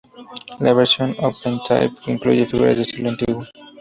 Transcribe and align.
La 0.61 0.73
versión 0.73 1.15
OpenType 1.19 2.07
incluye 2.11 2.47
figuras 2.47 2.75
de 2.75 2.81
estilo 2.81 3.09
antiguo. 3.09 3.43